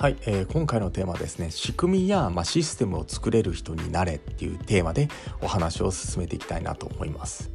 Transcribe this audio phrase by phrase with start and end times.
[0.00, 5.08] はい、えー、今回のテーマはですね仕組みや、まあ、システムを作れる人になれっていうテーマで
[5.42, 7.50] お話を進めていきたいなと思います。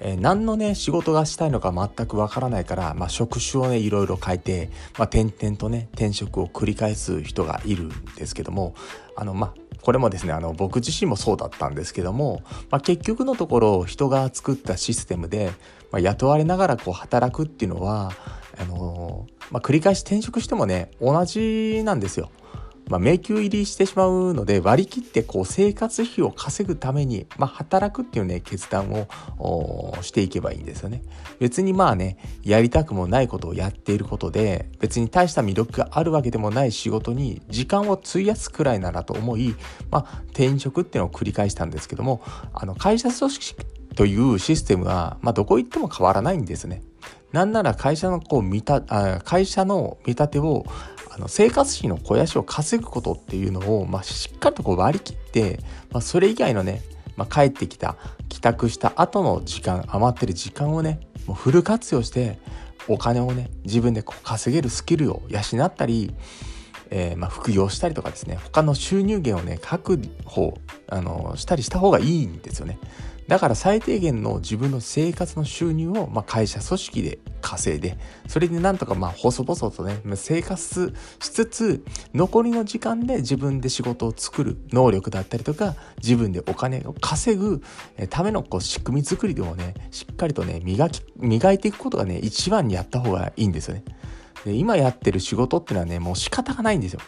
[0.00, 8.74] えー、何のね仕事がしたいのか全くわからないから、まあ、職種をねいろいろ変えて、まあ、転々とね転職を繰り返す人がいるんですけども
[9.14, 15.52] あのまあこれもですねあの僕自身もそうだったんですけども、まあ、結局のところ人が作ったシステムで、
[15.92, 18.10] まあ、雇われながらこう働くっていうのは
[18.58, 18.93] あの
[19.54, 22.32] まあ、繰り返し転職してもね同じなんですよ。
[22.88, 28.92] まあ、迷宮入りしてしまうので割り切ってこう生活費を稼ぐために、まあ、働くっていうね決断
[29.38, 31.02] をしていけばいいんですよね。
[31.38, 39.54] 別にまあねやりたくもないことをやっていることで別に大した魅力があるわけでもない仕事に時間を費やすくらいならと思い、
[39.92, 43.56] まあ、転職っていうのを繰り返したんですけどもあの会社組織
[43.94, 46.82] というシステムは、まあ、どこ行っても変わらないんですね。
[47.34, 50.64] なんなら会社のこう見たあ会社の見立てを
[51.10, 55.58] あの生活費の肥やしを稼ぐことっていうのを、まあ、しっかりとこう割り切って、
[55.90, 56.82] まあ、それ以外のね、
[57.16, 57.96] まあ、帰ってきた
[58.28, 62.38] 帰宅した後の時間余ってる時間をねもうフル活用して
[62.86, 66.14] お金をね自分でこう稼げるスキルを養ったり、
[66.90, 72.78] えー、ま副業したりとかですね他の収入源をね確保あのしたりした方がいいんですよね。
[73.26, 77.96] だから最低限の自分の生活の収入を、まあ、会社組織で稼いで
[78.28, 87.62] それでなんとかまあ細々とね生活しつつ残りの時間で自分で仕事を作る能力だったりとか自分でお金を稼ぐ
[88.10, 93.84] ためのこう仕組み作りでもねしっかりとね磨き磨いていくことがね一番にやった方がいいんですよね。
[94.44, 97.00] で今やってる仕事っていうのはねもう仕方がないんですよ。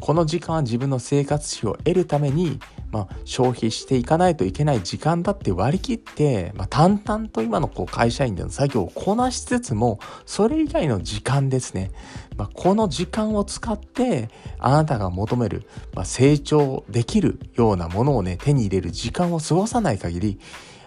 [0.00, 2.58] この時間は自分の生活費を得るために、
[2.94, 11.90] まあ、消費していかないといけない時間だって割り切って、まあ、淡々と今のこう会社員での作業をこなしつつもそれ以外の時間ですね、
[12.36, 20.38] まあ、この時間を使ってあなたが求める、まあ、成長できるようなものをね手に入れる時間を過ごさない限り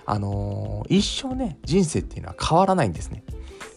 [0.06, 3.26] あのー、一生ね人生っていうのは変わらないんですね。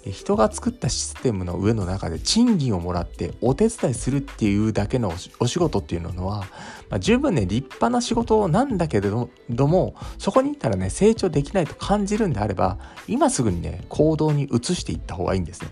[0.06, 6.46] 人が作ったシステムの上の中で賃金をもらってお手伝いするっていうだけのお仕事っていうのは、
[6.88, 9.28] まあ、十分ね立派な仕事なんだけれど
[9.66, 12.78] もそこに行ったらね成長できないと感じるんであれば
[13.08, 15.68] 今すぐにね行動に移していった方がいいんですね。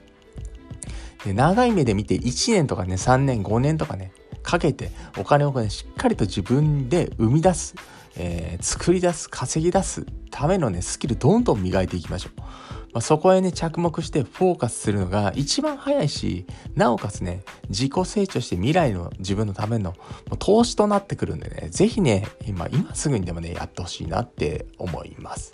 [1.25, 4.13] で長い目で見て1年とかね3年5年とかね
[4.43, 7.75] かけてお金をねしっかりと自分で生み出す、
[8.17, 12.68] えー、作り出す稼ぎ出すためのねスキルどんどん磨いていきましょう。
[12.99, 19.95] まあ、そこへね着目してフォーカスするのが一番早いしなおかつね自己成長して未来の自分のための
[20.41, 25.53] 投資となってくるんでね是非ね今今すぐにでもねやってほしいなって思います。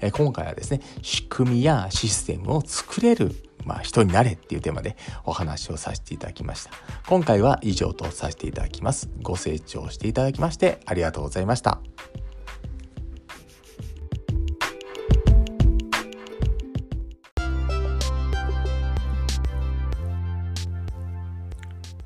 [0.00, 3.34] え今回はですね仕組みやシステムを作れる
[3.64, 4.94] まあ、人になれっていうテーマで
[5.24, 6.70] お話をさせていただきました。
[7.08, 9.08] 今回は以上とさせていただきます。
[9.22, 11.80] ご清聴していただきましてありがとうございました。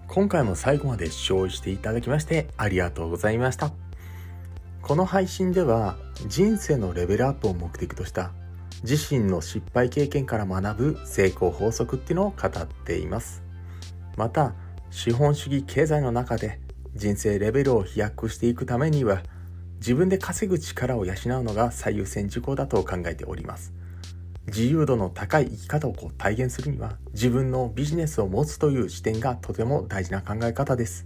[0.09, 3.73] 今回も最後まで視聴していただきましてありがとうございました。
[4.81, 8.33] この配信では人生のレベルアップを目的とした
[8.83, 13.43] 自身の失敗経験から学ぶ成功法則っていうのを語っています。
[14.17, 14.55] また、
[14.91, 16.59] 資本主義経済の中で
[16.95, 19.23] 人生レベルを飛躍していくためには
[19.79, 23.75] 自分で稼ぐ力を養うのが最優先事項だと考えております。
[24.49, 31.05] 自由度の高い生き方をこう体現するには自分のビジネスを持つという視点がとても大事な考え方です。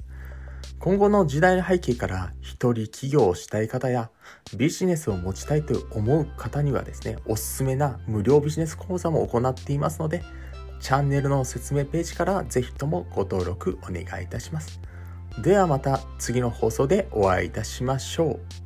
[0.79, 4.11] 今後の時代の背景から一人起業をしたい方や
[4.57, 10.23] ビジネスを持ちたいと思う方にはですね、おすすめな無料ビジネス講座も行っていますので、
[10.81, 14.81] チャンネルの説明ページからぜひともご登録お願いいたします。
[15.41, 18.62] ではまた次の放送でお会いいたしましょう。